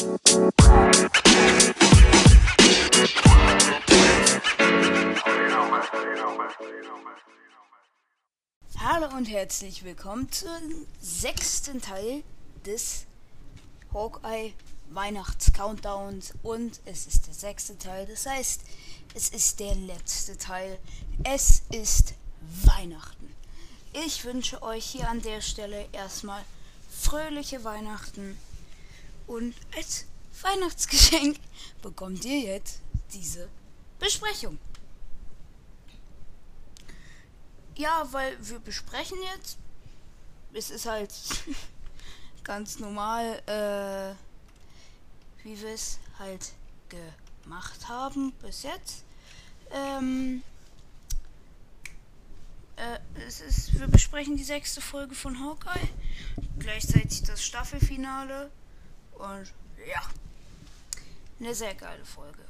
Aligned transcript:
Hallo 0.00 0.08
und 9.14 9.26
herzlich 9.28 9.84
willkommen 9.84 10.32
zum 10.32 10.86
sechsten 11.02 11.82
Teil 11.82 12.22
des 12.64 13.04
Hawkeye 13.92 14.54
Weihnachts-Countdowns 14.88 16.32
und 16.42 16.80
es 16.86 17.06
ist 17.06 17.26
der 17.26 17.34
sechste 17.34 17.76
Teil, 17.76 18.06
das 18.06 18.24
heißt, 18.24 18.62
es 19.12 19.28
ist 19.28 19.60
der 19.60 19.74
letzte 19.74 20.38
Teil. 20.38 20.78
Es 21.24 21.64
ist 21.72 22.14
Weihnachten. 22.64 23.34
Ich 23.92 24.24
wünsche 24.24 24.62
euch 24.62 24.86
hier 24.86 25.10
an 25.10 25.20
der 25.20 25.42
Stelle 25.42 25.86
erstmal 25.92 26.42
fröhliche 26.88 27.64
Weihnachten 27.64 28.38
und 29.30 29.54
als 29.76 30.06
Weihnachtsgeschenk 30.42 31.38
bekommt 31.82 32.24
ihr 32.24 32.40
jetzt 32.40 32.80
diese 33.12 33.48
Besprechung. 34.00 34.58
Ja, 37.76 38.08
weil 38.10 38.36
wir 38.40 38.58
besprechen 38.58 39.18
jetzt. 39.34 39.56
Es 40.52 40.70
ist 40.70 40.86
halt 40.86 41.14
ganz 42.44 42.80
normal, 42.80 43.40
äh, 43.46 45.44
wie 45.44 45.60
wir 45.60 45.74
es 45.74 46.00
halt 46.18 46.52
gemacht 46.88 47.88
haben 47.88 48.32
bis 48.42 48.64
jetzt. 48.64 49.04
Ähm, 49.70 50.42
äh, 52.74 52.98
es 53.28 53.40
ist, 53.40 53.78
wir 53.78 53.86
besprechen 53.86 54.36
die 54.36 54.42
sechste 54.42 54.80
Folge 54.80 55.14
von 55.14 55.38
Hawkeye, 55.38 55.88
gleichzeitig 56.58 57.22
das 57.22 57.44
Staffelfinale 57.44 58.50
und 59.20 59.52
ja, 59.86 60.02
eine 61.38 61.54
sehr 61.54 61.74
geile 61.74 62.04
Folge. 62.04 62.44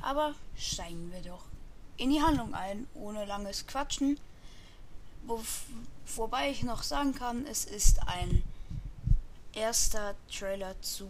Aber 0.00 0.34
steigen 0.56 1.12
wir 1.12 1.22
doch 1.22 1.44
in 1.96 2.10
die 2.10 2.22
Handlung 2.22 2.54
ein, 2.54 2.86
ohne 2.94 3.24
langes 3.24 3.66
Quatschen. 3.66 4.18
Wo, 5.24 5.40
wobei 6.16 6.50
ich 6.50 6.64
noch 6.64 6.82
sagen 6.82 7.14
kann, 7.14 7.46
es 7.46 7.64
ist 7.64 8.00
ein 8.08 8.42
erster 9.52 10.16
Trailer 10.28 10.80
zu 10.82 11.08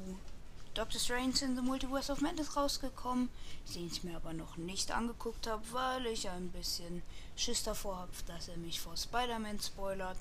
Doctor 0.75 1.01
Strange 1.01 1.35
in 1.43 1.55
the 1.55 1.63
Multiverse 1.63 2.11
of 2.11 2.20
Madness 2.20 2.57
rausgekommen, 2.57 3.29
den 3.75 3.87
ich 3.87 4.05
mir 4.05 4.17
aber 4.17 4.33
noch 4.33 4.57
nicht 4.57 4.91
angeguckt 4.91 5.47
habe, 5.47 5.63
weil 5.73 6.07
ich 6.07 6.29
ein 6.29 6.51
bisschen 6.51 7.03
Schiss 7.37 7.63
davor 7.63 7.97
habe, 7.97 8.13
dass 8.27 8.48
er 8.48 8.57
mich 8.57 8.81
vor 8.81 8.97
Spider-Man 8.97 9.61
spoilert. 9.61 10.17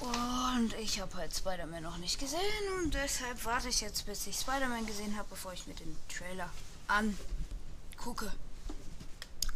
Und 0.00 0.74
ich 0.80 1.00
habe 1.00 1.16
halt 1.16 1.34
Spider-Man 1.34 1.82
noch 1.82 1.98
nicht 1.98 2.20
gesehen 2.20 2.40
und 2.78 2.94
deshalb 2.94 3.44
warte 3.44 3.68
ich 3.68 3.80
jetzt, 3.80 4.06
bis 4.06 4.26
ich 4.26 4.36
Spider-Man 4.36 4.86
gesehen 4.86 5.16
habe, 5.16 5.28
bevor 5.30 5.52
ich 5.52 5.66
mir 5.66 5.74
den 5.74 5.96
Trailer 6.08 6.50
angucke. 6.86 8.32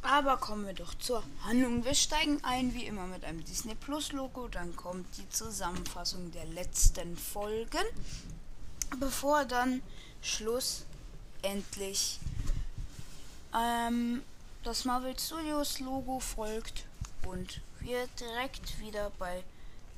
Aber 0.02 0.36
kommen 0.36 0.66
wir 0.66 0.74
doch 0.74 0.94
zur 0.94 1.22
Handlung. 1.44 1.84
Wir 1.84 1.94
steigen 1.94 2.42
ein, 2.42 2.74
wie 2.74 2.86
immer, 2.86 3.06
mit 3.06 3.24
einem 3.24 3.44
Disney 3.44 3.76
Plus 3.76 4.10
Logo. 4.10 4.48
Dann 4.48 4.74
kommt 4.74 5.06
die 5.16 5.28
Zusammenfassung 5.28 6.32
der 6.32 6.44
letzten 6.46 7.16
Folgen. 7.16 7.84
Bevor 8.98 9.44
dann 9.44 9.80
schlussendlich 10.20 12.18
ähm, 13.56 14.22
das 14.64 14.84
Marvel 14.84 15.16
Studios 15.18 15.78
Logo 15.78 16.18
folgt 16.18 16.84
und 17.26 17.60
wir 17.80 18.08
direkt 18.18 18.80
wieder 18.80 19.10
bei 19.18 19.44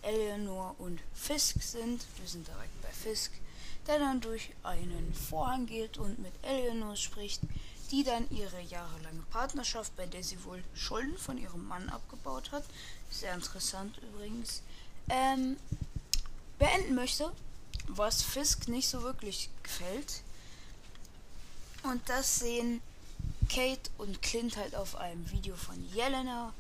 Eleanor 0.05 0.75
und 0.79 1.01
Fisk 1.15 1.63
sind. 1.63 2.05
Wir 2.19 2.29
sind 2.29 2.47
direkt 2.47 2.83
bei 2.83 2.89
Fisk, 2.89 3.33
der 3.87 3.99
dann 3.99 4.21
durch 4.21 4.51
einen 4.63 5.15
Vorhang 5.15 5.67
geht 5.67 5.99
und 5.99 6.19
mit 6.19 6.33
Eleanor 6.43 6.97
spricht 6.97 7.41
die 7.91 8.03
dann 8.03 8.29
ihre 8.31 8.61
jahrelange 8.63 9.23
Partnerschaft, 9.31 9.95
bei 9.97 10.07
der 10.07 10.25
sie 10.25 10.43
wohl 10.45 10.63
Schulden 10.75 11.17
von 11.17 11.39
ihrem 11.39 11.67
Mann 11.69 11.89
abgebaut 11.89 12.51
hat, 12.53 12.65
sehr 13.11 13.35
interessant 13.35 13.99
übrigens, 13.99 14.63
ähm, 15.09 15.57
beenden 16.59 16.95
möchte, 16.95 17.31
was 17.89 18.23
Fisk 18.23 18.69
nicht 18.69 18.89
so 18.89 19.03
wirklich 19.03 19.51
gefällt. 19.63 20.23
Und 21.83 22.09
das 22.09 22.41
sehen 22.41 22.81
Kate 23.49 23.91
und 23.99 24.23
Clint 24.23 24.57
halt 24.57 24.75
auf 24.75 24.97
einem 24.97 25.31
Video 25.31 25.55
von 25.55 25.77
Jelena. 25.95 26.53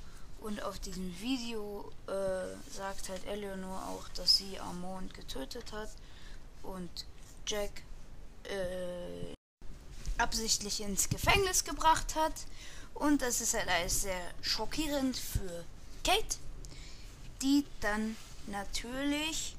Und 0.44 0.62
auf 0.62 0.78
diesem 0.78 1.18
Video 1.22 1.90
äh, 2.06 2.70
sagt 2.70 3.08
halt 3.08 3.26
Eleanor 3.26 3.82
auch, 3.88 4.06
dass 4.10 4.36
sie 4.36 4.60
Armand 4.60 5.14
getötet 5.14 5.72
hat. 5.72 5.88
Und 6.62 6.90
Jack 7.46 7.70
äh, 8.42 9.32
absichtlich 10.18 10.82
ins 10.82 11.08
Gefängnis 11.08 11.64
gebracht 11.64 12.14
hat. 12.14 12.34
Und 12.92 13.22
das 13.22 13.40
ist 13.40 13.54
halt 13.54 13.68
alles 13.68 14.02
sehr 14.02 14.20
schockierend 14.42 15.16
für 15.16 15.64
Kate, 16.04 16.36
die 17.40 17.64
dann 17.80 18.14
natürlich 18.46 19.56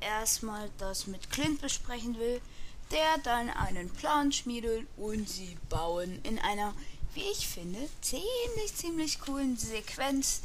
erstmal 0.00 0.68
das 0.76 1.06
mit 1.06 1.30
Clint 1.30 1.62
besprechen 1.62 2.18
will, 2.18 2.42
der 2.90 3.16
dann 3.22 3.48
einen 3.48 3.88
Plan 3.88 4.32
schmiedet 4.32 4.86
und 4.98 5.30
sie 5.30 5.56
bauen 5.70 6.20
in 6.24 6.38
einer, 6.38 6.74
wie 7.14 7.30
ich 7.32 7.48
finde, 7.48 7.78
ziemlich, 8.00 8.74
ziemlich 8.74 9.20
coolen 9.20 9.56
Sequenz 9.56 10.42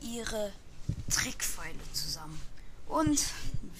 ihre 0.00 0.52
Trickpfeile 1.10 1.92
zusammen. 1.92 2.40
Und 2.86 3.20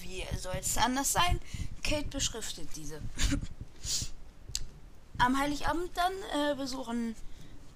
wie 0.01 0.23
soll 0.37 0.57
es 0.59 0.77
anders 0.77 1.13
sein? 1.13 1.39
Kate 1.83 2.07
beschriftet 2.07 2.67
diese. 2.75 3.01
Am 5.19 5.37
Heiligabend 5.39 5.91
dann 5.95 6.13
äh, 6.35 6.55
besuchen 6.55 7.15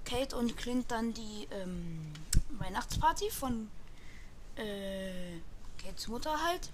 Kate 0.05 0.35
und 0.35 0.57
Clint 0.57 0.91
dann 0.91 1.13
die 1.13 1.47
ähm, 1.51 2.11
Weihnachtsparty 2.59 3.31
von 3.31 3.69
äh, 4.55 5.39
Kates 5.81 6.07
Mutter 6.07 6.43
halt. 6.43 6.69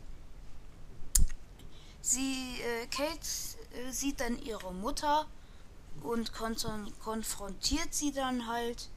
Sie, 2.01 2.61
äh, 2.61 2.87
Kate 2.87 3.19
äh, 3.75 3.91
sieht 3.91 4.19
dann 4.19 4.41
ihre 4.41 4.73
Mutter 4.73 5.27
und 6.03 6.33
kon 6.33 6.55
konfrontiert 7.03 7.93
sie 7.93 8.11
dann 8.11 8.47
halt 8.47 8.89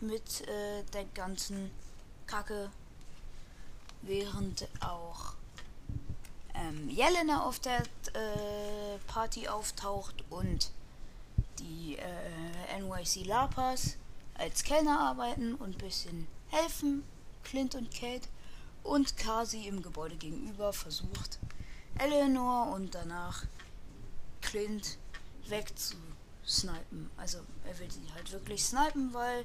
mit 0.00 0.46
äh, 0.48 0.82
der 0.92 1.04
ganzen 1.14 1.70
Kacke, 2.26 2.70
während 4.02 4.68
auch 4.80 5.34
ähm, 6.54 6.88
Jelena 6.88 7.42
auf 7.42 7.58
der 7.58 7.80
äh, 7.80 8.98
Party 9.06 9.48
auftaucht 9.48 10.24
und 10.30 10.70
die 11.58 11.96
äh, 11.96 12.80
NYC 12.80 13.24
Lapas 13.26 13.96
als 14.34 14.62
Kellner 14.64 15.00
arbeiten 15.00 15.54
und 15.54 15.76
ein 15.76 15.78
bisschen 15.78 16.26
helfen. 16.48 17.04
Clint 17.44 17.74
und 17.74 17.92
Kate 17.92 18.28
und 18.82 19.16
Kasi 19.16 19.68
im 19.68 19.82
Gebäude 19.82 20.16
gegenüber 20.16 20.72
versucht, 20.72 21.38
Eleanor 21.98 22.72
und 22.74 22.94
danach 22.94 23.44
Clint 24.40 24.98
wegzusnipen. 26.46 27.10
Also 27.16 27.38
er 27.66 27.78
will 27.78 27.90
sie 27.90 28.12
halt 28.14 28.30
wirklich 28.32 28.64
snipen, 28.64 29.12
weil 29.12 29.44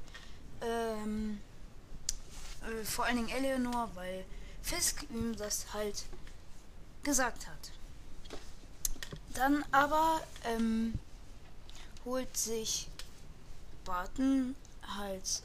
ähm, 0.62 1.39
äh, 2.62 2.84
vor 2.85 3.06
allen 3.06 3.17
Dingen 3.17 3.29
Eleanor, 3.29 3.89
weil 3.95 4.23
Fisk 4.62 5.03
ihm 5.09 5.35
das 5.35 5.73
halt 5.73 6.06
gesagt 7.03 7.47
hat. 7.47 7.72
Dann 9.34 9.66
aber 9.72 10.22
ähm, 10.44 10.94
holt 12.06 12.38
sich 12.38 12.88
Barton 13.84 14.56
halt, 14.95 15.41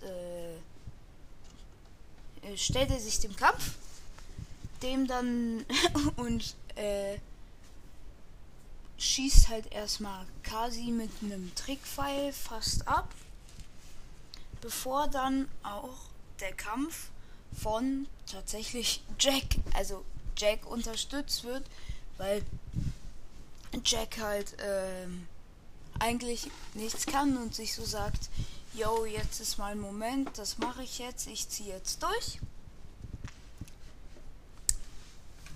äh, 2.43 2.57
stellt 2.57 2.91
er 2.91 3.01
sich 3.01 3.21
dem 3.21 3.35
Kampf, 3.35 3.77
dem 4.83 5.07
dann 5.07 5.65
und 6.17 6.55
äh, 6.75 7.19
schießt 8.99 9.49
halt 9.49 9.73
erstmal 9.73 10.27
Kasi 10.43 10.91
mit 10.91 11.11
einem 11.23 11.55
Trickpfeil 11.55 12.33
fast 12.33 12.87
ab, 12.89 13.09
bevor 14.61 15.09
dann 15.09 15.49
auch 15.63 15.97
der 16.41 16.53
Kampf 16.53 17.09
von 17.61 18.07
tatsächlich 18.31 19.03
Jack, 19.19 19.45
also 19.75 20.05
Jack 20.37 20.67
unterstützt 20.67 21.45
wird, 21.45 21.65
weil 22.19 22.43
Jack 23.85 24.19
halt 24.19 24.57
ähm, 24.61 25.27
eigentlich 25.99 26.51
nichts 26.75 27.07
kann 27.07 27.37
und 27.37 27.55
sich 27.55 27.75
so 27.75 27.85
sagt, 27.85 28.29
yo, 28.75 29.05
jetzt 29.05 29.41
ist 29.41 29.59
mein 29.59 29.79
Moment, 29.79 30.37
das 30.37 30.59
mache 30.59 30.83
ich 30.83 30.99
jetzt, 30.99 31.27
ich 31.27 31.49
ziehe 31.49 31.75
jetzt 31.75 32.03
durch. 32.03 32.39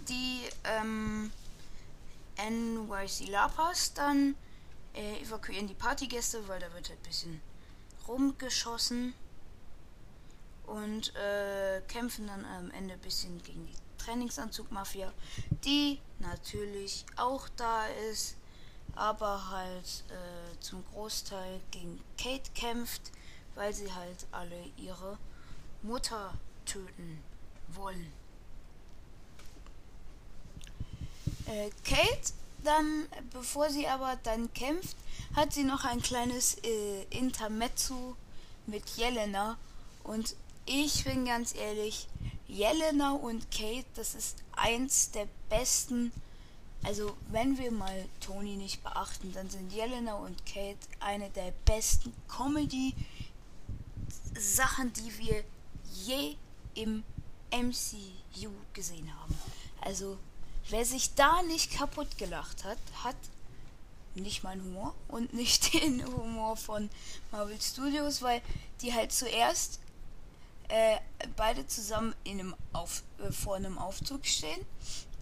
Die 0.09 0.41
ähm, 0.65 1.31
NYC 2.49 3.29
Lapas 3.29 3.95
dann 3.95 4.37
äh, 4.95 5.21
evakuieren 5.23 5.67
die 5.67 5.75
Partygäste, 5.75 6.47
weil 6.49 6.61
da 6.61 6.73
wird 6.73 6.89
halt 6.89 6.99
ein 6.99 7.03
bisschen 7.03 7.41
rumgeschossen 8.09 9.15
und 10.67 11.15
äh, 11.17 11.81
kämpfen 11.89 12.27
dann 12.27 12.45
am 12.45 12.71
Ende 12.71 12.95
ein 12.95 13.01
bisschen 13.01 13.43
gegen 13.43 13.67
die 13.67 14.05
Trainingsanzug-Mafia, 14.05 15.13
die 15.65 16.01
natürlich 16.19 17.05
auch 17.17 17.49
da 17.51 17.87
ist, 18.11 18.37
aber 18.95 19.51
halt 19.51 20.05
äh, 20.09 20.61
zum 20.61 20.85
Großteil 20.93 21.61
gegen 21.71 22.01
Kate 22.17 22.51
kämpft, 22.55 23.13
weil 23.55 23.75
sie 23.75 23.93
halt 23.93 24.27
alle 24.33 24.65
ihre 24.77 25.19
Mutter 25.83 26.33
töten 26.65 27.23
wollen. 27.69 28.13
Äh, 31.51 31.71
Kate 31.85 32.33
dann, 32.63 33.07
bevor 33.33 33.71
sie 33.71 33.89
aber 33.89 34.17
dann 34.23 34.53
kämpft, 34.55 34.97
hat 35.35 35.53
sie 35.53 35.65
noch 35.65 35.85
ein 35.85 36.01
kleines 36.01 36.59
äh, 36.63 37.03
Intermezzo 37.11 38.15
mit 38.67 38.89
Jelena. 38.97 39.59
Und 40.05 40.37
ich 40.67 41.03
bin 41.05 41.25
ganz 41.25 41.57
ehrlich, 41.57 42.07
Jelena 42.47 43.11
und 43.13 43.51
Kate, 43.51 43.87
das 43.95 44.15
ist 44.15 44.45
eins 44.53 45.11
der 45.11 45.27
besten. 45.49 46.13
Also, 46.85 47.17
wenn 47.31 47.59
wir 47.59 47.73
mal 47.73 48.05
Tony 48.21 48.55
nicht 48.57 48.85
beachten, 48.85 49.33
dann 49.33 49.51
sind 49.51 49.73
Jelena 49.73 50.15
und 50.15 50.47
Kate 50.47 50.79
eine 51.01 51.31
der 51.31 51.53
besten 51.65 52.15
Comedy-Sachen, 52.29 54.93
die 54.93 55.19
wir 55.19 55.43
je 56.07 56.37
im 56.75 57.03
MCU 57.51 58.53
gesehen 58.73 59.13
haben. 59.21 59.37
Also, 59.81 60.17
wer 60.71 60.85
sich 60.85 61.15
da 61.15 61.43
nicht 61.43 61.73
kaputt 61.73 62.19
gelacht 62.19 62.65
hat, 62.65 62.79
hat 63.05 63.17
nicht 64.15 64.43
meinen 64.43 64.63
Humor 64.65 64.95
und 65.09 65.33
nicht 65.35 65.75
den 65.75 66.05
Humor 66.05 66.57
von 66.57 66.91
Marvel 67.31 67.61
Studios, 67.61 68.23
weil 68.23 68.43
die 68.81 68.93
halt 68.93 69.13
zuerst 69.13 69.81
äh, 70.69 70.99
beide 71.37 71.67
zusammen 71.67 72.15
in 72.25 72.41
einem 72.41 72.55
Auf, 72.73 73.03
äh, 73.19 73.33
vor 73.33 73.57
einem 73.57 73.79
Aufzug 73.79 74.27
stehen, 74.27 74.65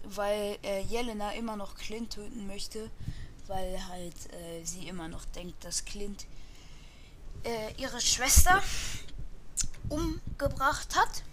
weil 0.03 0.57
äh, 0.63 0.81
Jelena 0.81 1.31
immer 1.31 1.55
noch 1.55 1.75
Clint 1.75 2.13
töten 2.13 2.47
möchte, 2.47 2.89
weil 3.47 3.87
halt 3.87 4.15
äh, 4.33 4.63
sie 4.63 4.87
immer 4.87 5.07
noch 5.07 5.25
denkt, 5.25 5.63
dass 5.63 5.85
Clint 5.85 6.25
äh, 7.43 7.73
ihre 7.81 7.99
Schwester 7.99 8.61
umgebracht 9.89 10.95
hat. 10.95 11.23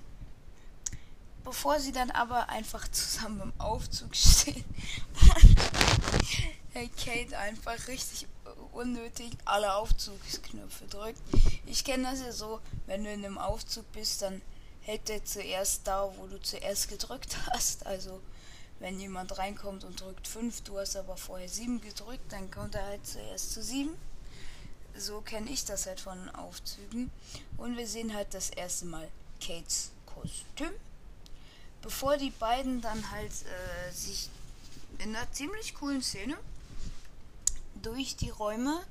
Bevor 1.46 1.80
sie 1.80 1.92
dann 1.92 2.10
aber 2.10 2.50
einfach 2.50 2.86
zusammen 2.88 3.40
im 3.40 3.60
Aufzug 3.60 4.14
stehen 4.16 4.64
Kate 6.96 7.38
einfach 7.38 7.88
richtig 7.88 8.26
unnötig 8.72 9.30
alle 9.44 9.74
Aufzugsknöpfe 9.74 10.86
drückt. 10.86 11.20
Ich 11.64 11.84
kenne 11.84 12.10
das 12.10 12.20
ja 12.20 12.32
so, 12.32 12.60
wenn 12.86 13.04
du 13.04 13.10
in 13.12 13.24
einem 13.24 13.38
Aufzug 13.38 13.90
bist, 13.92 14.22
dann 14.22 14.42
hält 14.82 15.08
der 15.08 15.24
zuerst 15.24 15.86
da, 15.86 16.12
wo 16.16 16.26
du 16.26 16.40
zuerst 16.40 16.88
gedrückt 16.88 17.36
hast. 17.50 17.86
Also 17.86 18.20
wenn 18.78 19.00
jemand 19.00 19.38
reinkommt 19.38 19.84
und 19.84 20.00
drückt 20.00 20.28
5, 20.28 20.62
du 20.62 20.78
hast 20.78 20.96
aber 20.96 21.16
vorher 21.16 21.48
7 21.48 21.80
gedrückt, 21.80 22.30
dann 22.30 22.50
kommt 22.50 22.74
er 22.74 22.84
halt 22.84 23.06
zuerst 23.06 23.52
zu 23.52 23.62
7. 23.62 23.90
So 24.96 25.20
kenne 25.20 25.50
ich 25.50 25.64
das 25.64 25.86
halt 25.86 26.00
von 26.00 26.28
Aufzügen. 26.34 27.10
Und 27.56 27.76
wir 27.76 27.86
sehen 27.86 28.14
halt 28.14 28.34
das 28.34 28.50
erste 28.50 28.86
Mal 28.86 29.08
Kates 29.40 29.92
Kostüm. 30.06 30.72
Bevor 31.86 32.16
die 32.16 32.30
beiden 32.30 32.80
dann 32.80 33.12
halt 33.12 33.30
äh, 33.30 33.92
sich 33.92 34.28
in 34.98 35.14
einer 35.14 35.30
ziemlich 35.30 35.72
coolen 35.76 36.02
Szene 36.02 36.36
durch 37.80 38.16
die 38.16 38.30
Räume 38.30 38.82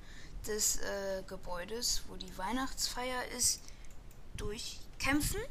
des 0.47 0.77
äh, 0.77 1.21
Gebäudes, 1.27 2.03
wo 2.07 2.15
die 2.15 2.37
Weihnachtsfeier 2.37 3.25
ist, 3.37 3.59
durchkämpfen. 4.37 5.41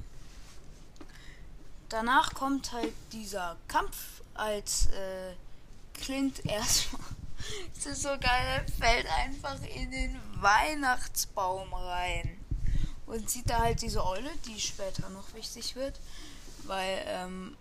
Danach 1.91 2.33
kommt 2.33 2.73
halt 2.73 2.95
dieser 3.13 3.59
Kampf, 3.69 4.23
als 4.33 4.87
äh, 4.87 5.35
Clint 5.93 6.47
erstmal, 6.47 7.03
es 7.77 7.85
ist 7.85 8.05
so 8.05 8.17
geil, 8.21 8.65
fällt 8.81 9.07
einfach 9.07 9.61
in 9.65 9.91
den 9.91 10.19
Weihnachtsbaum 10.41 11.75
rein 11.75 12.39
und 13.05 13.29
sieht 13.29 13.51
da 13.51 13.59
halt 13.59 13.83
diese 13.83 14.03
Eule, 14.03 14.31
die 14.47 14.59
später 14.59 15.11
noch 15.11 15.35
wichtig 15.35 15.77
wird, 15.77 16.01
weil 16.67 17.03
ähm, 17.07 17.57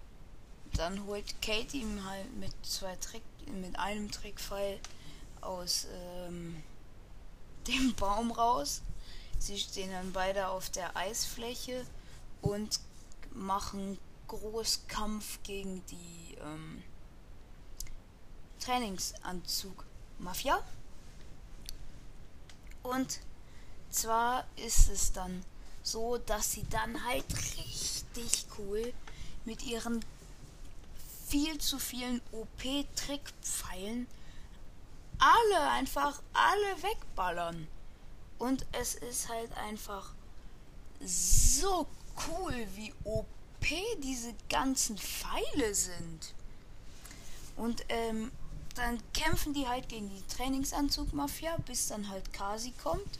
dann 0.73 1.05
holt 1.05 1.41
Kate 1.41 1.77
ihm 1.77 2.03
halt 2.05 2.33
mit 2.37 2.51
zwei 2.63 2.95
Trick, 2.97 3.23
mit 3.47 3.77
einem 3.77 4.11
Trickpfeil 4.11 4.79
aus 5.41 5.87
ähm, 6.25 6.63
dem 7.67 7.93
Baum 7.95 8.31
raus. 8.31 8.81
Sie 9.39 9.57
stehen 9.57 9.91
dann 9.91 10.13
beide 10.13 10.47
auf 10.47 10.69
der 10.69 10.95
Eisfläche 10.95 11.85
und 12.41 12.79
machen 13.33 13.97
Großkampf 14.27 15.39
gegen 15.43 15.85
die 15.87 16.35
ähm, 16.41 16.83
Trainingsanzug 18.59 19.85
Mafia. 20.19 20.59
Und 22.83 23.19
zwar 23.89 24.45
ist 24.55 24.89
es 24.89 25.11
dann 25.11 25.43
so, 25.83 26.17
dass 26.17 26.53
sie 26.53 26.63
dann 26.69 27.03
halt 27.03 27.25
richtig 27.35 28.45
cool 28.57 28.93
mit 29.45 29.63
ihren 29.65 30.03
viel 31.27 31.57
zu 31.57 31.77
vielen 31.77 32.21
OP-Trickpfeilen 32.31 34.07
alle 35.19 35.69
einfach 35.71 36.21
alle 36.33 36.83
wegballern. 36.83 37.67
Und 38.39 38.65
es 38.73 38.95
ist 38.95 39.29
halt 39.29 39.55
einfach 39.57 40.13
so 41.05 41.87
cool, 42.27 42.67
wie 42.75 42.93
OP 43.03 43.27
diese 43.99 44.33
ganzen 44.49 44.97
Pfeile 44.97 45.73
sind. 45.73 46.33
Und 47.55 47.85
ähm, 47.89 48.31
dann 48.75 48.99
kämpfen 49.13 49.53
die 49.53 49.67
halt 49.67 49.87
gegen 49.87 50.09
die 50.09 50.35
Trainingsanzug-Mafia, 50.35 51.57
bis 51.65 51.87
dann 51.87 52.09
halt 52.09 52.33
Kasi 52.33 52.73
kommt. 52.83 53.19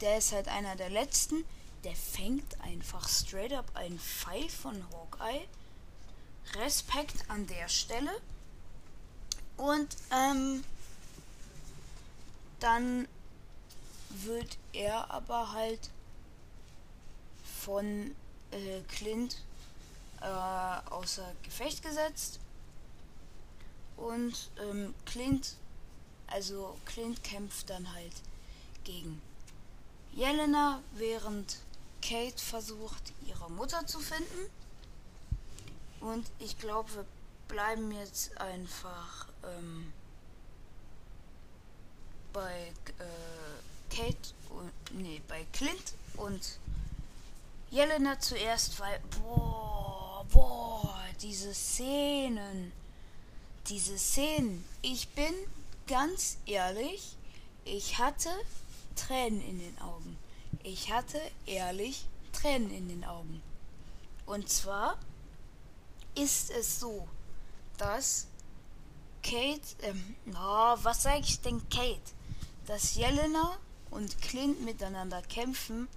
Der 0.00 0.18
ist 0.18 0.32
halt 0.32 0.48
einer 0.48 0.76
der 0.76 0.90
letzten. 0.90 1.44
Der 1.84 1.94
fängt 1.94 2.60
einfach 2.60 3.08
straight 3.08 3.52
up 3.52 3.66
einen 3.74 3.98
Pfeil 3.98 4.48
von 4.48 4.84
Hawkeye. 4.90 5.46
Respekt 6.54 7.28
an 7.28 7.46
der 7.46 7.68
Stelle. 7.68 8.10
Und 9.56 9.96
ähm, 10.10 10.64
dann 12.60 13.06
wird 14.10 14.56
er 14.72 15.10
aber 15.10 15.52
halt 15.52 15.90
von 17.60 18.14
äh, 18.50 18.80
Clint 18.88 19.42
äh, 20.20 20.90
außer 20.90 21.30
Gefecht 21.42 21.82
gesetzt. 21.82 22.40
Und 23.96 24.50
ähm, 24.58 24.94
Clint, 25.04 25.56
also 26.26 26.76
Clint 26.86 27.22
kämpft 27.22 27.68
dann 27.68 27.92
halt 27.92 28.14
gegen 28.84 29.20
Jelena, 30.12 30.82
während 30.94 31.58
Kate 32.02 32.38
versucht, 32.38 33.12
ihre 33.26 33.50
Mutter 33.50 33.86
zu 33.86 34.00
finden. 34.00 34.50
Und 36.00 36.26
ich 36.38 36.58
glaube, 36.58 36.92
wir 36.94 37.04
bleiben 37.48 37.92
jetzt 37.92 38.36
einfach 38.40 39.26
ähm, 39.44 39.92
bei 42.32 42.72
äh, 42.98 43.94
Kate 43.94 44.34
und 44.50 44.72
nee, 44.92 45.20
bei 45.28 45.46
Clint 45.52 45.94
und 46.16 46.58
Jelena 47.70 48.18
zuerst, 48.18 48.80
weil 48.80 49.00
boah, 49.20 50.24
boah, 50.32 50.94
diese 51.20 51.54
Szenen, 51.54 52.72
diese 53.68 53.98
Szenen. 53.98 54.64
Ich 54.82 55.08
bin 55.10 55.34
ganz 55.86 56.38
ehrlich, 56.46 57.16
ich 57.64 57.98
hatte 57.98 58.30
Tränen 58.96 59.40
in 59.40 59.58
den 59.58 59.78
Augen. 59.78 60.16
Ich 60.62 60.92
hatte 60.92 61.20
ehrlich 61.46 62.06
Tränen 62.32 62.70
in 62.70 62.88
den 62.88 63.04
Augen. 63.04 63.42
Und 64.26 64.48
zwar 64.48 64.98
ist 66.14 66.50
es 66.50 66.80
so, 66.80 67.08
dass 67.78 68.26
Kate, 69.22 69.60
ähm, 69.82 70.16
oh, 70.28 70.76
was 70.82 71.02
sag 71.02 71.20
ich 71.20 71.40
denn 71.40 71.60
Kate? 71.68 72.00
Dass 72.66 72.94
Jelena 72.94 73.58
und 73.90 74.20
Clint 74.22 74.64
miteinander 74.64 75.22
kämpfen, 75.22 75.88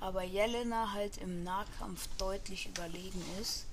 aber 0.00 0.22
Jelena 0.22 0.92
halt 0.92 1.18
im 1.18 1.44
Nahkampf 1.44 2.08
deutlich 2.18 2.66
überlegen 2.66 3.22
ist. 3.40 3.66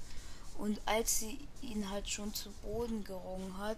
Und 0.58 0.80
als 0.86 1.20
sie 1.20 1.40
ihn 1.62 1.90
halt 1.90 2.10
schon 2.10 2.34
zu 2.34 2.50
Boden 2.62 3.04
gerungen 3.04 3.58
hat 3.58 3.78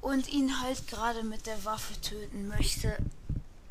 und 0.00 0.28
ihn 0.28 0.60
halt 0.60 0.86
gerade 0.86 1.22
mit 1.22 1.46
der 1.46 1.64
Waffe 1.64 2.00
töten 2.00 2.46
möchte, 2.48 2.96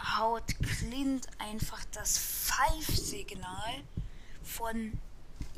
haut 0.02 0.44
Clint 0.62 1.28
einfach 1.40 1.84
das 1.92 2.18
Pfeifsignal 2.18 3.84
von 4.44 4.98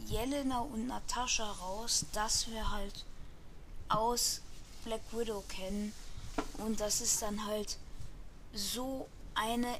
Jelena 0.07 0.59
und 0.59 0.87
Natascha 0.87 1.51
raus, 1.51 2.05
dass 2.13 2.49
wir 2.49 2.71
halt 2.71 3.05
aus 3.89 4.41
Black 4.83 5.01
Widow 5.11 5.43
kennen. 5.47 5.93
Und 6.57 6.79
das 6.79 7.01
ist 7.01 7.21
dann 7.21 7.45
halt 7.45 7.77
so 8.53 9.07
eine 9.35 9.79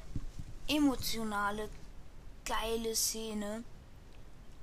emotionale, 0.68 1.68
geile 2.44 2.94
Szene, 2.94 3.64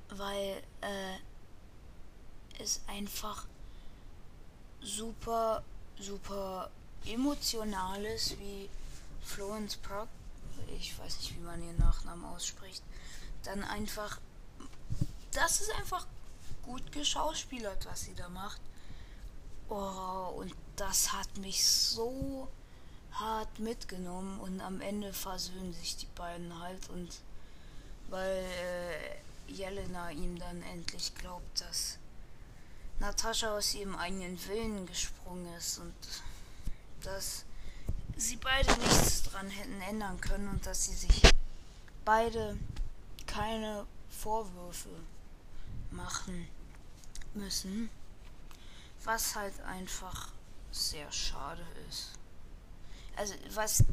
weil 0.09 0.63
äh, 0.81 1.17
ist 2.63 2.81
einfach 2.87 3.45
super, 4.81 5.63
super 5.99 6.69
emotionales 7.05 8.37
wie 8.39 8.69
Florence 9.27 9.77
Proc. 9.77 10.07
Ich 10.79 10.97
weiß 10.97 11.17
nicht, 11.17 11.35
wie 11.35 11.43
man 11.43 11.61
ihren 11.61 11.77
Nachnamen 11.77 12.25
ausspricht. 12.25 12.81
Dann 13.43 13.63
einfach, 13.63 14.19
das 15.31 15.61
ist 15.61 15.71
einfach 15.75 16.07
gut 16.63 16.91
geschauspielert, 16.91 17.85
was 17.85 18.01
sie 18.01 18.15
da 18.15 18.29
macht. 18.29 18.61
Oh, 19.69 20.33
und 20.37 20.55
das 20.75 21.13
hat 21.13 21.37
mich 21.37 21.65
so 21.65 22.47
hart 23.11 23.59
mitgenommen 23.59 24.39
und 24.39 24.61
am 24.61 24.79
Ende 24.79 25.11
versöhnen 25.11 25.73
sich 25.73 25.97
die 25.97 26.07
beiden 26.15 26.59
halt 26.59 26.89
und 26.89 27.09
weil 28.09 28.45
äh, 28.45 29.51
Jelena 29.51 30.11
ihm 30.11 30.37
dann 30.39 30.61
endlich 30.63 31.13
glaubt, 31.15 31.61
dass 31.61 31.97
Natascha 32.99 33.57
aus 33.57 33.73
ihrem 33.73 33.95
eigenen 33.95 34.39
Willen 34.47 34.85
gesprungen 34.85 35.53
ist 35.55 35.79
und 35.79 35.95
dass 37.01 37.43
sie 38.17 38.37
beide 38.37 38.71
nichts 38.79 39.23
dran 39.23 39.49
hätten 39.49 39.81
ändern 39.81 40.19
können 40.21 40.49
und 40.49 40.65
dass 40.65 40.85
sie 40.85 40.95
sich 40.95 41.21
beide 42.05 42.57
keine 43.25 43.85
Vorwürfe 44.09 44.89
machen 45.91 46.47
müssen, 47.33 47.89
was 49.03 49.35
halt 49.35 49.59
einfach 49.61 50.31
sehr 50.71 51.11
schade 51.11 51.65
ist. 51.89 52.11
Also 53.15 53.33
was 53.53 53.83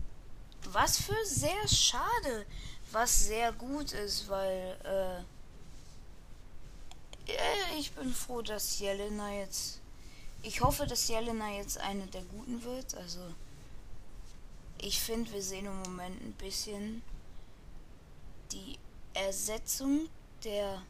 was 0.72 1.00
für 1.02 1.24
sehr 1.24 1.68
schade, 1.68 2.46
was 2.92 3.26
sehr 3.26 3.52
gut 3.52 3.92
ist, 3.92 4.28
weil 4.28 4.76
äh, 4.84 5.22
ich 7.78 7.92
bin 7.92 8.12
froh, 8.12 8.42
dass 8.42 8.78
Jelena 8.78 9.32
jetzt. 9.32 9.80
Ich 10.42 10.60
hoffe, 10.60 10.86
dass 10.86 11.08
Jelena 11.08 11.50
jetzt 11.56 11.78
eine 11.78 12.06
der 12.06 12.22
Guten 12.22 12.62
wird. 12.64 12.94
Also, 12.94 13.20
ich 14.78 15.00
finde, 15.00 15.32
wir 15.32 15.42
sehen 15.42 15.66
im 15.66 15.78
Moment 15.82 16.20
ein 16.22 16.32
bisschen 16.32 17.02
die 18.52 18.78
Ersetzung 19.14 20.08
der 20.42 20.82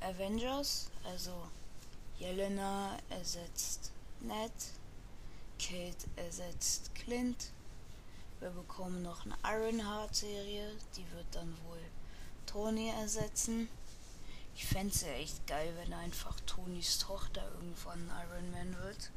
Avengers. 0.00 0.90
Also, 1.04 1.32
Jelena 2.18 2.96
ersetzt 3.10 3.92
Ned, 4.20 4.52
Kate 5.58 6.06
ersetzt 6.16 6.94
Clint. 6.94 7.50
Wir 8.40 8.50
bekommen 8.50 9.02
noch 9.02 9.24
eine 9.24 9.36
Ironheart-Serie, 9.44 10.72
die 10.96 11.10
wird 11.12 11.26
dann 11.32 11.56
wohl 11.66 11.80
Tony 12.46 12.90
ersetzen. 12.90 13.68
Ich 14.54 14.66
fände 14.66 14.92
es 14.94 15.02
ja 15.02 15.12
echt 15.12 15.46
geil, 15.46 15.72
wenn 15.76 15.92
einfach 15.92 16.38
Tonys 16.40 16.98
Tochter 16.98 17.42
irgendwann 17.54 18.10
Iron 18.28 18.50
Man 18.50 18.76
wird. 18.82 19.10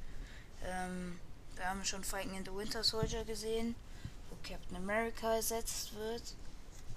Ähm, 0.64 1.20
wir 1.56 1.70
haben 1.70 1.84
schon 1.86 2.04
Fighting 2.04 2.36
in 2.36 2.46
the 2.46 2.54
Winter 2.54 2.84
Soldier 2.84 3.24
gesehen, 3.24 3.76
wo 4.30 4.36
Captain 4.48 4.78
America 4.78 5.36
ersetzt 5.36 5.94
wird. 5.96 6.36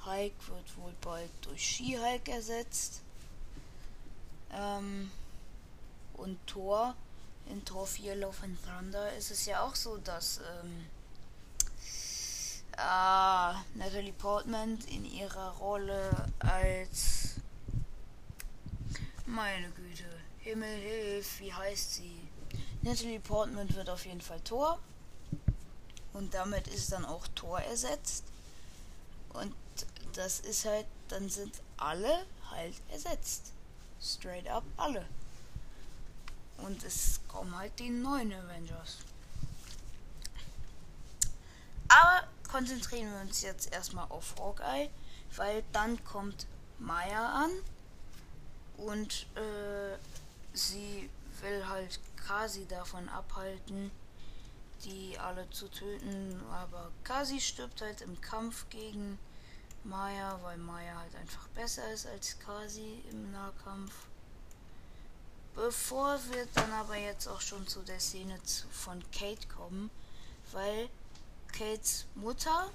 Hulk 0.05 0.33
wird 0.49 0.77
wohl 0.77 0.95
bald 1.01 1.31
durch 1.43 1.63
She-Hulk 1.63 2.29
ersetzt. 2.29 3.03
Ähm, 4.53 5.11
und 6.15 6.39
Thor, 6.47 6.95
in 7.49 7.65
Thor 7.65 7.87
4 7.87 8.17
Love 8.17 8.37
and 8.43 8.59
Thunder 8.63 9.13
ist 9.15 9.31
es 9.31 9.47
ja 9.47 9.63
auch 9.63 9.75
so, 9.75 9.99
dass 9.99 10.39
ähm, 10.39 10.87
äh, 12.77 13.79
Natalie 13.79 14.13
Portman 14.13 14.79
in 14.89 15.05
ihrer 15.05 15.51
Rolle 15.57 16.33
als 16.39 17.35
meine 19.27 19.71
Güte. 19.71 20.05
Himmel 20.41 20.77
hilf, 20.79 21.41
wie 21.41 21.53
heißt 21.53 21.95
sie? 21.97 22.18
Natalie 22.83 23.21
Portman 23.21 23.75
wird 23.75 23.91
auf 23.91 24.07
jeden 24.07 24.21
Fall 24.21 24.41
Tor. 24.41 24.79
Und 26.13 26.35
damit 26.35 26.67
ist 26.69 26.93
dann 26.93 27.05
auch 27.05 27.27
Tor 27.35 27.61
ersetzt. 27.61 28.25
Und 29.31 29.55
das 30.15 30.41
ist 30.41 30.65
halt, 30.65 30.87
dann 31.09 31.29
sind 31.29 31.61
alle 31.77 32.27
halt 32.51 32.75
ersetzt. 32.91 33.53
Straight 34.01 34.49
up 34.49 34.65
alle. 34.77 35.05
Und 36.59 36.83
es 36.85 37.21
kommen 37.29 37.57
halt 37.57 37.79
die 37.79 37.91
neuen 37.91 38.33
Avengers. 38.33 38.99
Aber 41.89 42.27
konzentrieren 42.51 43.13
wir 43.13 43.21
uns 43.21 43.43
jetzt 43.43 43.73
erstmal 43.73 44.07
auf 44.11 44.35
Hawkeye, 44.39 44.91
weil 45.37 45.63
dann 45.73 46.03
kommt 46.05 46.47
Maya 46.79 47.45
an 47.45 47.51
und 48.77 49.27
äh, 49.37 49.97
sie 50.53 51.09
will 51.41 51.67
halt 51.67 52.01
Kasi 52.29 52.67
davon 52.67 53.09
abhalten, 53.09 53.91
die 54.85 55.19
alle 55.19 55.49
zu 55.49 55.67
töten. 55.71 56.39
Aber 56.53 56.91
Kasi 57.03 57.41
stirbt 57.41 57.81
halt 57.81 58.03
im 58.03 58.21
Kampf 58.21 58.69
gegen 58.69 59.19
Maya, 59.85 60.39
weil 60.43 60.59
Maya 60.59 60.99
halt 60.99 61.17
einfach 61.17 61.49
besser 61.49 61.91
ist 61.91 62.07
als 62.07 62.39
Kasi 62.39 63.03
im 63.11 63.33
Nahkampf. 63.33 63.95
Bevor 65.55 66.19
wir 66.31 66.47
dann 66.55 66.71
aber 66.73 66.97
jetzt 66.97 67.27
auch 67.27 67.41
schon 67.41 67.67
zu 67.67 67.81
der 67.81 67.99
Szene 67.99 68.39
von 68.71 69.03
Kate 69.11 69.49
kommen, 69.49 69.91
weil 70.53 70.91
Kates 71.51 72.05
Mutter 72.15 72.71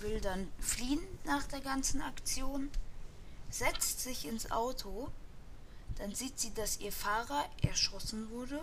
will 0.00 0.20
dann 0.22 0.50
fliehen 0.58 1.06
nach 1.24 1.44
der 1.44 1.60
ganzen 1.60 2.00
Aktion, 2.00 2.70
setzt 3.50 4.00
sich 4.00 4.26
ins 4.26 4.50
Auto 4.50 5.10
dann 5.98 6.14
sieht 6.14 6.38
sie, 6.38 6.52
dass 6.52 6.80
ihr 6.80 6.92
Fahrer 6.92 7.46
erschossen 7.62 8.30
wurde 8.30 8.60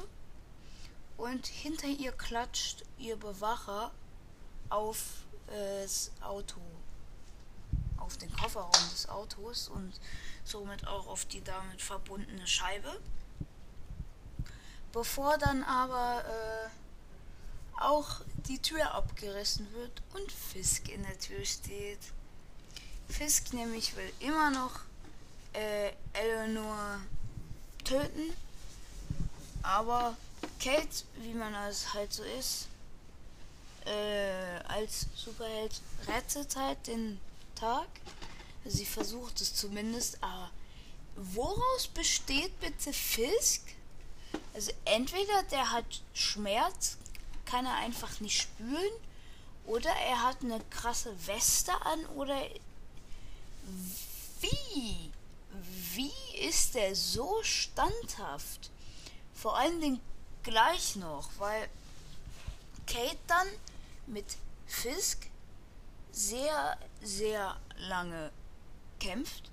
und 1.17 1.48
hinter 1.48 1.88
ihr 1.88 2.12
klatscht 2.12 2.84
ihr 2.98 3.15
Bewacher 3.15 3.91
auf 4.70 5.24
äh, 5.48 5.84
das 5.84 6.12
Auto, 6.22 6.60
auf 7.98 8.17
den 8.17 8.32
Kofferraum 8.34 8.89
des 8.91 9.08
Autos 9.10 9.67
und 9.67 9.93
somit 10.43 10.88
auch 10.88 11.08
auf 11.08 11.25
die 11.25 11.43
damit 11.43 11.82
verbundene 11.82 12.48
Scheibe. 12.48 13.00
Bevor 14.91 15.38
dann 15.38 15.63
aber 15.63 16.24
äh, 16.25 17.82
auch 17.82 18.22
die 18.48 18.60
Tür 18.60 18.93
abgerissen 18.93 19.72
wird 19.74 20.01
und 20.13 20.32
Fisk 20.32 20.89
in 20.89 21.03
der 21.03 21.17
Tür 21.17 21.43
steht. 21.46 22.00
Fisk 23.10 23.53
nämlich 23.53 23.96
will 23.96 24.12
immer 24.20 24.51
noch 24.51 24.82
äh, 25.53 25.91
Eleanor 26.13 27.00
töten. 27.84 28.34
Aber 29.62 30.15
Kate, 30.59 31.03
wie 31.17 31.33
man 31.33 31.53
es 31.69 31.93
halt 31.93 32.13
so 32.13 32.23
ist, 32.23 32.67
äh, 33.85 34.59
als 34.67 35.07
Superheld 35.15 35.81
rettet 36.07 36.55
halt 36.55 36.88
den 36.88 37.19
Tag. 37.55 37.88
Sie 38.65 38.85
versucht 38.85 39.41
es 39.41 39.53
zumindest, 39.55 40.23
aber 40.23 40.50
woraus 41.15 41.88
besteht 41.93 42.57
bitte 42.59 42.93
Fisk? 42.93 43.62
Also 44.53 44.71
entweder 44.85 45.43
der 45.51 45.71
hat 45.71 46.01
Schmerz, 46.13 46.97
kann 47.45 47.65
er 47.65 47.75
einfach 47.75 48.19
nicht 48.19 48.41
spüren, 48.41 48.93
oder 49.65 49.89
er 49.89 50.23
hat 50.23 50.41
eine 50.41 50.59
krasse 50.69 51.13
Weste 51.27 51.73
an, 51.85 52.05
oder 52.07 52.38
wie? 54.39 55.12
wie 55.95 56.47
ist 56.47 56.75
der 56.75 56.95
so 56.95 57.41
standhaft? 57.43 58.71
Vor 59.33 59.57
allen 59.57 59.79
Dingen 59.81 60.00
gleich 60.43 60.95
noch, 60.95 61.29
weil 61.38 61.69
Kate 62.85 63.17
dann 63.27 63.47
mit 64.07 64.25
Fisk 64.67 65.27
sehr, 66.12 66.77
sehr 67.01 67.57
lange 67.77 68.31
kämpft. 69.00 69.50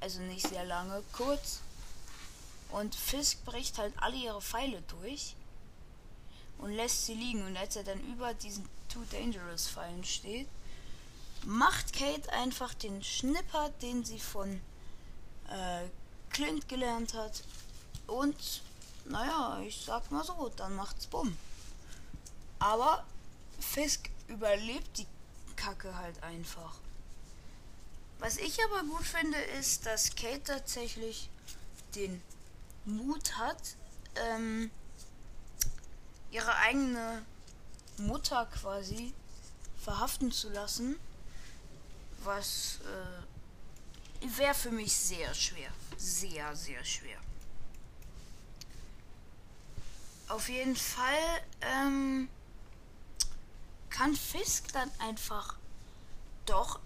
Also 0.00 0.20
nicht 0.20 0.46
sehr 0.46 0.64
lange, 0.64 1.02
kurz. 1.12 1.60
Und 2.70 2.94
Fisk 2.94 3.44
bricht 3.44 3.78
halt 3.78 3.94
alle 3.96 4.16
ihre 4.16 4.42
Pfeile 4.42 4.82
durch 4.82 5.34
und 6.58 6.72
lässt 6.72 7.06
sie 7.06 7.14
liegen. 7.14 7.44
Und 7.46 7.56
als 7.56 7.76
er 7.76 7.84
dann 7.84 8.00
über 8.00 8.34
diesen 8.34 8.68
Too 8.88 9.04
Dangerous 9.10 9.68
Pfeilen 9.68 10.04
steht, 10.04 10.48
macht 11.44 11.92
Kate 11.92 12.30
einfach 12.32 12.74
den 12.74 13.02
Schnipper, 13.02 13.70
den 13.82 14.04
sie 14.04 14.18
von 14.18 14.60
äh, 15.48 15.88
Clint 16.30 16.68
gelernt 16.68 17.14
hat. 17.14 17.42
Und, 18.06 18.62
naja, 19.08 19.60
ich 19.66 19.84
sag 19.84 20.10
mal 20.10 20.24
so, 20.24 20.50
dann 20.56 20.74
macht's 20.76 21.06
bumm. 21.06 21.36
Aber 22.58 23.04
Fisk 23.58 24.10
überlebt 24.28 24.98
die 24.98 25.06
Kacke 25.56 25.96
halt 25.96 26.22
einfach. 26.22 26.74
Was 28.18 28.36
ich 28.36 28.58
aber 28.64 28.82
gut 28.82 29.04
finde, 29.04 29.38
ist, 29.38 29.86
dass 29.86 30.14
Kate 30.14 30.42
tatsächlich 30.42 31.30
den 31.94 32.20
Mut 32.84 33.36
hat, 33.36 33.76
ähm, 34.16 34.70
ihre 36.30 36.54
eigene 36.56 37.24
Mutter 37.98 38.46
quasi 38.46 39.14
verhaften 39.82 40.32
zu 40.32 40.50
lassen, 40.50 40.98
was 42.24 42.80
äh, 44.22 44.38
wäre 44.38 44.54
für 44.54 44.70
mich 44.70 44.92
sehr 44.92 45.32
schwer. 45.34 45.70
Sehr, 45.96 46.54
sehr 46.56 46.84
schwer. 46.84 47.18
Auf 50.28 50.48
jeden 50.48 50.76
Fall 50.76 51.14
ähm, 51.60 52.28
kann 53.90 54.14
Fisk 54.14 54.72
dann 54.72 54.90
einfach 54.98 55.56
doch 56.46 56.80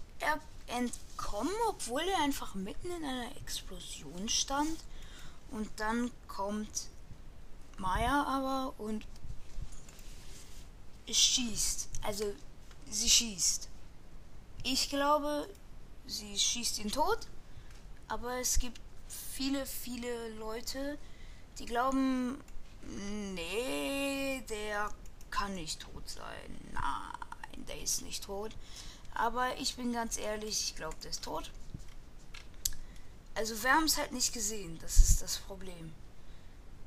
entkommen, 0.67 1.53
obwohl 1.67 2.01
er 2.01 2.23
einfach 2.23 2.55
mitten 2.55 2.89
in 2.89 3.03
einer 3.03 3.35
Explosion 3.37 4.29
stand. 4.29 4.79
Und 5.51 5.69
dann 5.77 6.11
kommt 6.27 6.87
Maya 7.77 8.23
aber 8.23 8.73
und 8.79 9.05
schießt. 11.07 11.89
Also 12.01 12.33
sie 12.89 13.09
schießt. 13.09 13.69
Ich 14.63 14.89
glaube, 14.89 15.47
sie 16.07 16.37
schießt 16.37 16.79
ihn 16.79 16.91
tot. 16.91 17.27
Aber 18.07 18.39
es 18.39 18.59
gibt 18.59 18.79
viele, 19.07 19.65
viele 19.65 20.29
Leute, 20.35 20.97
die 21.59 21.65
glauben, 21.65 22.41
nee, 22.87 24.43
der 24.49 24.91
kann 25.31 25.55
nicht 25.55 25.81
tot 25.81 26.07
sein. 26.07 26.71
Nein, 26.73 27.65
der 27.67 27.81
ist 27.81 28.01
nicht 28.01 28.23
tot. 28.23 28.51
Aber 29.13 29.57
ich 29.57 29.75
bin 29.75 29.93
ganz 29.93 30.17
ehrlich, 30.17 30.69
ich 30.69 30.75
glaube, 30.75 30.95
der 31.03 31.11
ist 31.11 31.23
tot. 31.23 31.51
Also 33.35 33.61
wir 33.63 33.71
haben 33.71 33.85
es 33.85 33.97
halt 33.97 34.11
nicht 34.11 34.33
gesehen, 34.33 34.77
das 34.79 34.97
ist 34.97 35.21
das 35.21 35.37
Problem. 35.37 35.93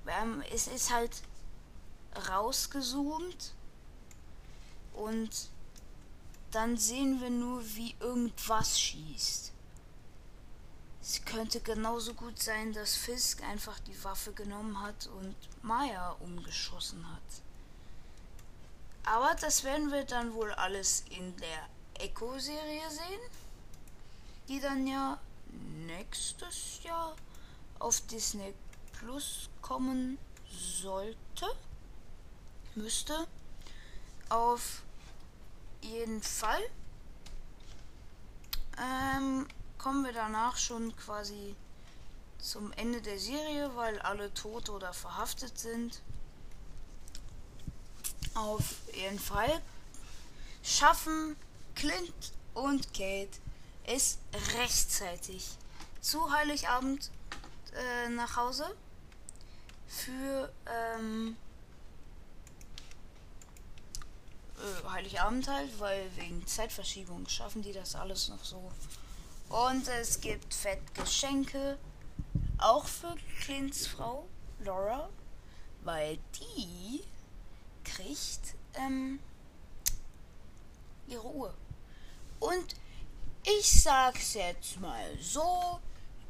Wir 0.04 0.14
haben, 0.14 0.42
es 0.52 0.68
ist 0.68 0.92
halt 0.92 1.22
rausgezoomt 2.28 3.52
und 4.94 5.50
dann 6.52 6.76
sehen 6.76 7.20
wir 7.20 7.30
nur, 7.30 7.62
wie 7.74 7.96
irgendwas 8.00 8.80
schießt. 8.80 9.52
Es 11.08 11.24
könnte 11.24 11.60
genauso 11.60 12.14
gut 12.14 12.42
sein, 12.42 12.72
dass 12.72 12.96
Fisk 12.96 13.40
einfach 13.44 13.78
die 13.78 14.02
Waffe 14.02 14.32
genommen 14.32 14.82
hat 14.82 15.06
und 15.06 15.36
Maya 15.62 16.16
umgeschossen 16.18 17.08
hat. 17.08 17.22
Aber 19.04 19.36
das 19.40 19.62
werden 19.62 19.92
wir 19.92 20.02
dann 20.02 20.34
wohl 20.34 20.50
alles 20.54 21.04
in 21.10 21.36
der 21.36 21.68
Echo-Serie 22.04 22.90
sehen, 22.90 23.20
die 24.48 24.58
dann 24.58 24.84
ja 24.84 25.20
nächstes 25.86 26.82
Jahr 26.82 27.14
auf 27.78 28.00
Disney 28.08 28.52
Plus 28.98 29.48
kommen 29.62 30.18
sollte, 30.50 31.46
müsste. 32.74 33.28
Auf 34.28 34.82
jeden 35.82 36.20
Fall 36.20 36.62
ähm, 38.76 39.46
kommen 39.86 40.04
wir 40.04 40.12
danach 40.12 40.56
schon 40.56 40.96
quasi 40.96 41.54
zum 42.40 42.72
Ende 42.72 43.00
der 43.00 43.20
Serie, 43.20 43.70
weil 43.76 44.00
alle 44.00 44.34
tot 44.34 44.68
oder 44.68 44.92
verhaftet 44.92 45.56
sind. 45.56 46.02
Auf 48.34 48.64
jeden 48.92 49.20
Fall 49.20 49.62
schaffen 50.64 51.36
Clint 51.76 52.32
und 52.52 52.92
Kate 52.94 53.38
es 53.84 54.18
rechtzeitig 54.58 55.50
zu 56.00 56.32
Heiligabend 56.32 57.12
äh, 57.72 58.08
nach 58.08 58.34
Hause 58.34 58.66
für 59.86 60.52
ähm, 60.68 61.36
äh, 64.56 64.88
Heiligabend 64.90 65.46
halt, 65.46 65.78
weil 65.78 66.10
wegen 66.16 66.44
Zeitverschiebung 66.44 67.28
schaffen 67.28 67.62
die 67.62 67.72
das 67.72 67.94
alles 67.94 68.30
noch 68.30 68.42
so. 68.42 68.72
Und 69.48 69.88
es 69.88 70.20
gibt 70.20 70.52
Fettgeschenke, 70.52 71.78
auch 72.58 72.86
für 72.86 73.14
Clints 73.40 73.86
Frau 73.86 74.26
Laura, 74.60 75.08
weil 75.82 76.18
die 76.34 77.04
kriegt 77.84 78.54
ähm, 78.74 79.20
ihre 81.06 81.26
Uhr. 81.26 81.54
Und 82.40 82.74
ich 83.44 83.82
sag's 83.82 84.34
jetzt 84.34 84.80
mal 84.80 85.16
so, 85.20 85.80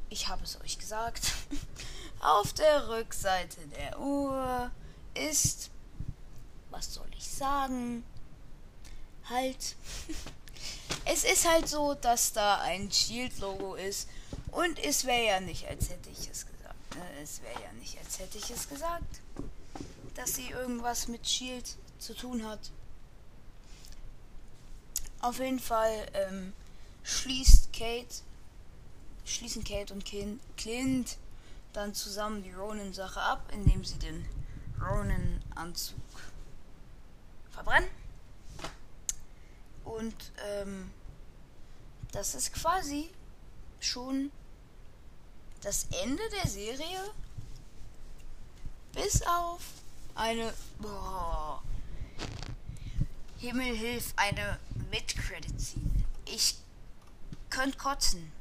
ich 0.09 0.27
habe 0.27 0.43
es 0.43 0.59
euch 0.61 0.77
gesagt, 0.77 1.33
auf 2.19 2.53
der 2.53 2.87
Rückseite 2.87 3.67
der 3.67 3.99
Uhr 3.99 4.71
ist, 5.15 5.71
was 6.69 6.93
soll 6.93 7.09
ich 7.17 7.27
sagen, 7.27 8.03
halt, 9.29 9.75
es 11.05 11.23
ist 11.23 11.49
halt 11.49 11.67
so, 11.67 11.93
dass 11.93 12.33
da 12.33 12.59
ein 12.61 12.91
Shield-Logo 12.91 13.75
ist 13.75 14.09
und 14.51 14.79
es 14.79 15.05
wäre 15.05 15.25
ja 15.25 15.39
nicht, 15.39 15.67
als 15.67 15.89
hätte 15.89 16.09
ich 16.09 16.29
es 16.29 16.45
gesagt. 16.45 16.95
Ne? 16.95 17.03
Es 17.21 17.41
wäre 17.41 17.61
ja 17.61 17.71
nicht, 17.79 17.97
als 17.99 18.19
hätte 18.19 18.37
ich 18.37 18.49
es 18.49 18.67
gesagt, 18.67 19.21
dass 20.15 20.35
sie 20.35 20.49
irgendwas 20.49 21.07
mit 21.07 21.27
Shield 21.27 21.75
zu 21.99 22.13
tun 22.13 22.45
hat. 22.45 22.71
Auf 25.21 25.39
jeden 25.39 25.59
Fall 25.59 26.07
ähm, 26.13 26.53
schließt 27.03 27.73
Kate, 27.73 28.15
schließen 29.25 29.63
Kate 29.63 29.93
und 29.93 30.05
Clint 30.57 31.17
dann 31.73 31.93
zusammen 31.93 32.43
die 32.43 32.51
Ronin-Sache 32.51 33.21
ab, 33.21 33.51
indem 33.53 33.83
sie 33.83 33.99
den 33.99 34.25
Ronin-Anzug 34.81 35.97
verbrennen. 37.51 37.89
Ähm, 40.67 40.91
das 42.11 42.35
ist 42.35 42.53
quasi 42.53 43.09
schon 43.79 44.31
das 45.61 45.87
Ende 46.03 46.21
der 46.29 46.49
Serie. 46.49 47.13
Bis 48.93 49.21
auf 49.23 49.61
eine. 50.15 50.53
Boah, 50.79 51.61
Himmel 53.37 53.75
hilf, 53.75 54.13
eine 54.15 54.59
Mid-Credit 54.89 55.61
ziehen. 55.61 56.05
Ich 56.25 56.57
könnte 57.49 57.77
kotzen. 57.77 58.31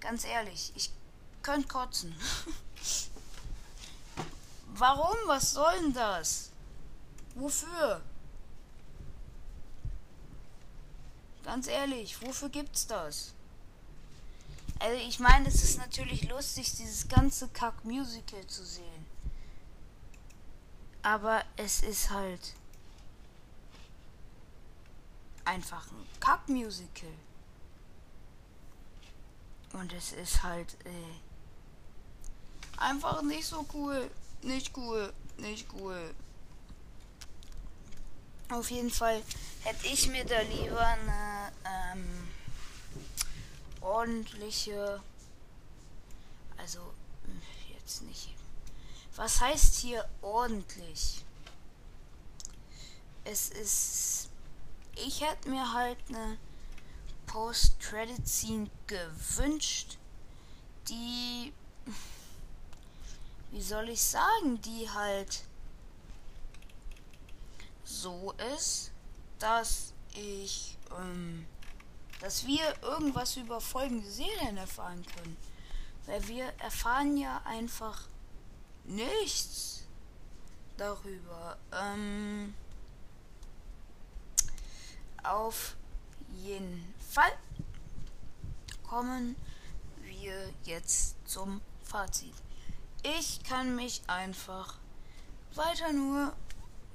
Ganz 0.00 0.24
ehrlich, 0.24 0.72
ich 0.74 0.90
könnte 1.42 1.68
kotzen. 1.68 2.14
Warum? 4.74 5.16
Was 5.26 5.52
soll 5.52 5.72
denn 5.80 5.94
das? 5.94 6.50
Wofür? 7.34 8.02
Ganz 11.44 11.66
ehrlich, 11.66 12.20
wofür 12.22 12.48
gibt's 12.48 12.86
das? 12.86 13.32
Also 14.78 14.96
ich 14.96 15.18
meine, 15.20 15.48
es 15.48 15.62
ist 15.62 15.78
natürlich 15.78 16.28
lustig, 16.28 16.72
dieses 16.72 17.08
ganze 17.08 17.48
Kack-Musical 17.48 18.46
zu 18.46 18.64
sehen. 18.64 19.06
Aber 21.02 21.42
es 21.56 21.82
ist 21.82 22.10
halt 22.10 22.54
einfach 25.44 25.90
ein 25.90 26.06
Kack-Musical. 26.20 27.10
Und 29.72 29.92
es 29.92 30.12
ist 30.12 30.42
halt 30.42 30.76
äh, 30.84 31.18
einfach 32.76 33.22
nicht 33.22 33.46
so 33.46 33.64
cool. 33.74 34.10
Nicht 34.42 34.76
cool. 34.76 35.12
Nicht 35.38 35.66
cool. 35.74 36.14
Auf 38.50 38.70
jeden 38.70 38.90
Fall 38.90 39.22
hätte 39.62 39.86
ich 39.86 40.08
mir 40.08 40.24
da 40.24 40.40
lieber 40.40 40.86
eine 40.86 41.52
ähm, 41.64 42.28
ordentliche. 43.80 45.00
Also, 46.56 46.80
jetzt 47.74 48.02
nicht. 48.02 48.34
Was 49.16 49.40
heißt 49.40 49.76
hier 49.76 50.08
ordentlich? 50.20 51.24
Es 53.24 53.50
ist 53.50 54.28
ich 54.96 55.22
hätte 55.22 55.48
mir 55.48 55.72
halt 55.72 55.98
eine 56.08 56.38
Post-Credit-Scene 57.26 58.70
gewünscht, 58.86 59.96
die, 60.88 61.52
wie 63.50 63.62
soll 63.62 63.88
ich 63.88 64.02
sagen, 64.02 64.60
die 64.62 64.88
halt 64.90 65.44
so 68.00 68.34
ist, 68.56 68.92
dass 69.38 69.92
ich, 70.14 70.78
ähm, 70.98 71.46
dass 72.20 72.46
wir 72.46 72.74
irgendwas 72.82 73.36
über 73.36 73.60
folgende 73.60 74.08
Serien 74.08 74.56
erfahren 74.56 75.04
können. 75.16 75.36
Weil 76.06 76.26
wir 76.28 76.46
erfahren 76.58 77.16
ja 77.16 77.42
einfach 77.44 78.02
nichts 78.84 79.84
darüber. 80.76 81.56
Ähm, 81.72 82.54
auf 85.22 85.76
jeden 86.42 86.92
Fall 87.10 87.32
kommen 88.82 89.36
wir 90.02 90.52
jetzt 90.64 91.16
zum 91.28 91.60
Fazit. 91.84 92.34
Ich 93.02 93.42
kann 93.44 93.74
mich 93.74 94.02
einfach 94.06 94.78
weiter 95.54 95.92
nur 95.92 96.32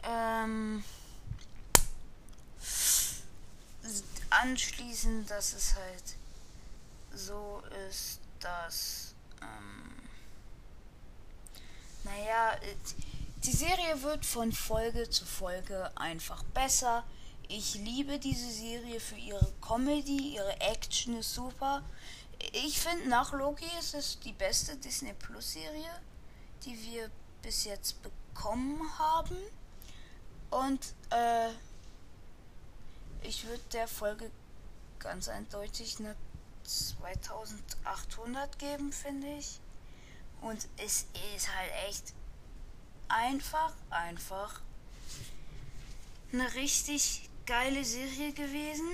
ähm, 0.04 0.84
anschließen, 4.30 5.26
dass 5.28 5.54
es 5.54 5.76
halt 5.76 6.16
so 7.14 7.64
ist, 7.90 8.20
dass 8.40 9.14
ähm, 9.42 10.10
naja, 12.04 12.56
Die 13.44 13.52
Serie 13.52 14.02
wird 14.04 14.26
von 14.26 14.52
Folge 14.52 15.10
zu 15.10 15.26
Folge 15.26 15.92
einfach 15.96 16.44
besser. 16.44 17.04
Ich 17.48 17.76
liebe 17.76 18.20
diese 18.20 18.52
Serie 18.52 19.00
für 19.00 19.16
ihre 19.16 19.54
Comedy, 19.62 20.36
ihre 20.36 20.60
Action 20.60 21.18
ist 21.18 21.34
super. 21.34 21.84
Ich 22.52 22.80
finde, 22.80 23.08
nach 23.08 23.32
Loki 23.32 23.66
ist 23.80 23.94
es 23.94 24.20
die 24.20 24.34
beste 24.34 24.76
Disney 24.76 25.14
Plus 25.14 25.54
Serie, 25.54 26.02
die 26.66 26.78
wir 26.84 27.10
bis 27.42 27.64
jetzt 27.64 27.98
bekommen 28.04 28.82
haben. 29.00 29.38
Und 30.50 30.94
äh, 31.10 31.50
ich 33.22 33.46
würde 33.46 33.64
der 33.74 33.88
Folge 33.88 34.32
ganz 35.00 35.28
eindeutig 35.28 36.00
eine 36.00 36.16
2800 36.64 38.60
geben, 38.60 38.92
finde 38.92 39.28
ich. 39.38 39.60
Und 40.42 40.68
es 40.78 41.06
ist 41.36 41.56
halt 41.56 41.72
echt 41.88 42.14
einfach, 43.08 43.74
einfach 43.90 44.62
eine 46.32 46.54
richtig 46.56 47.30
geile 47.46 47.84
Serie 47.84 48.34
gewesen. 48.34 48.88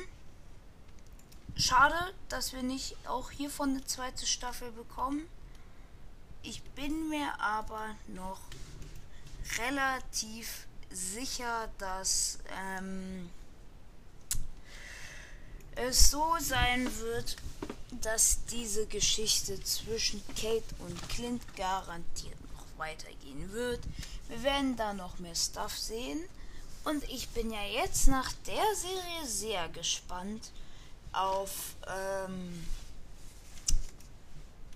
Schade, 1.55 2.13
dass 2.29 2.53
wir 2.53 2.63
nicht 2.63 2.95
auch 3.07 3.31
hiervon 3.31 3.71
eine 3.71 3.85
zweite 3.85 4.25
Staffel 4.25 4.71
bekommen. 4.71 5.27
Ich 6.41 6.63
bin 6.71 7.09
mir 7.09 7.39
aber 7.39 7.95
noch 8.07 8.41
relativ 9.59 10.67
sicher, 10.93 11.69
dass 11.77 12.39
ähm, 12.71 13.29
es 15.75 16.12
so 16.12 16.36
sein 16.39 16.89
wird, 16.99 17.36
dass 18.01 18.45
diese 18.45 18.86
Geschichte 18.88 19.62
zwischen 19.63 20.23
Kate 20.36 20.63
und 20.79 21.10
Clint 21.10 21.41
garantiert 21.56 22.39
noch 22.53 22.65
weitergehen 22.77 23.51
wird. 23.51 23.82
Wir 24.27 24.43
werden 24.43 24.75
da 24.75 24.93
noch 24.93 25.19
mehr 25.19 25.36
Stuff 25.36 25.77
sehen. 25.77 26.19
Und 26.86 27.03
ich 27.06 27.29
bin 27.29 27.51
ja 27.51 27.63
jetzt 27.63 28.08
nach 28.08 28.32
der 28.45 28.75
Serie 28.75 29.25
sehr 29.25 29.69
gespannt 29.69 30.51
auf 31.13 31.75
ähm, 31.88 32.65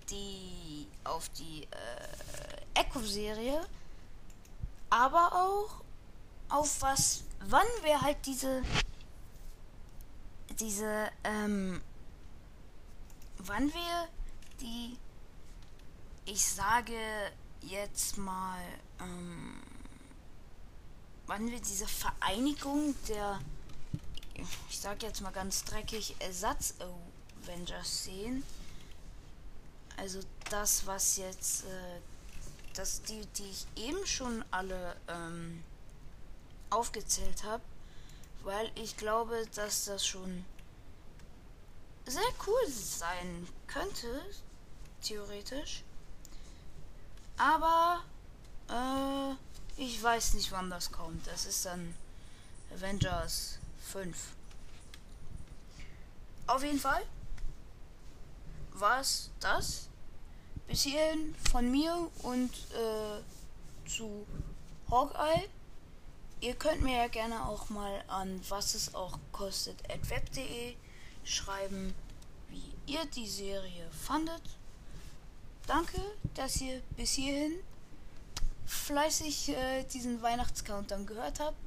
die 0.09 0.87
auf 1.03 1.27
die 1.29 1.63
äh, 1.63 2.79
Echo-Serie, 2.79 3.61
aber 4.89 5.33
auch 5.33 5.81
auf 6.49 6.81
was, 6.81 7.23
wann 7.47 7.67
wir 7.83 8.01
halt 8.01 8.17
diese 8.25 8.63
diese 10.59 11.09
ähm, 11.23 11.81
wann 13.39 13.73
wir 13.73 14.07
die, 14.61 14.97
ich 16.25 16.45
sage 16.45 16.97
jetzt 17.61 18.17
mal, 18.17 18.59
ähm, 18.99 19.61
wann 21.25 21.49
wir 21.49 21.59
diese 21.59 21.87
Vereinigung 21.87 22.95
der, 23.07 23.39
ich 24.69 24.79
sage 24.79 25.05
jetzt 25.05 25.21
mal 25.21 25.31
ganz 25.31 25.63
dreckig, 25.63 26.15
Ersatz-Avengers 26.19 28.03
sehen. 28.05 28.43
Also 29.97 30.19
das, 30.49 30.85
was 30.85 31.17
jetzt, 31.17 31.63
äh, 31.63 31.99
das, 32.73 33.01
die, 33.03 33.25
die 33.37 33.49
ich 33.49 33.65
eben 33.75 34.05
schon 34.05 34.45
alle 34.51 34.95
ähm, 35.07 35.63
aufgezählt 36.69 37.43
habe, 37.43 37.63
weil 38.43 38.71
ich 38.75 38.97
glaube, 38.97 39.45
dass 39.55 39.85
das 39.85 40.05
schon 40.05 40.45
sehr 42.05 42.31
cool 42.45 42.67
sein 42.69 43.47
könnte, 43.67 44.21
theoretisch. 45.01 45.83
Aber 47.37 48.03
äh, 48.69 49.81
ich 49.81 50.01
weiß 50.01 50.33
nicht, 50.35 50.51
wann 50.51 50.69
das 50.69 50.91
kommt. 50.91 51.27
Das 51.27 51.45
ist 51.45 51.65
dann 51.65 51.93
Avengers 52.73 53.59
5. 53.91 54.17
Auf 56.47 56.63
jeden 56.63 56.79
Fall 56.79 57.03
war 58.73 59.01
es 59.01 59.29
das. 59.39 59.89
Bis 60.67 60.83
hierhin 60.83 61.35
von 61.49 61.69
mir 61.71 62.09
und 62.23 62.51
äh, 62.73 63.87
zu 63.87 64.25
Hawkeye. 64.89 65.47
Ihr 66.39 66.53
könnt 66.53 66.83
mir 66.83 66.95
ja 66.95 67.07
gerne 67.07 67.47
auch 67.47 67.69
mal 67.69 68.03
an 68.07 68.39
was 68.49 68.75
es 68.75 68.93
auch 68.93 69.17
kostet 69.31 69.77
at 69.91 70.07
web.de 70.09 70.75
schreiben, 71.23 71.95
wie 72.49 72.93
ihr 72.93 73.03
die 73.05 73.27
Serie 73.27 73.89
fandet. 74.05 74.43
Danke, 75.65 75.99
dass 76.35 76.61
ihr 76.61 76.81
bis 76.95 77.13
hierhin 77.13 77.53
fleißig 78.67 79.49
äh, 79.49 79.83
diesen 79.85 80.21
Weihnachtscountdown 80.21 81.07
gehört 81.07 81.39
habt. 81.39 81.57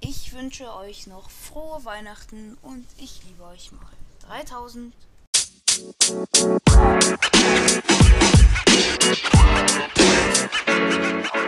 Ich 0.00 0.32
wünsche 0.32 0.74
euch 0.74 1.06
noch 1.06 1.30
frohe 1.30 1.84
Weihnachten 1.84 2.58
und 2.62 2.86
ich 2.98 3.22
liebe 3.24 3.44
euch 3.44 3.72
mal. 3.72 3.80
3000. 4.28 4.94
You 5.76 5.86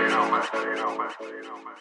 know, 0.08 0.30
man. 0.30 0.42
You 0.54 0.74
know, 0.76 0.96
man. 0.96 1.10
You 1.20 1.42
know, 1.42 1.58
man. 1.62 1.74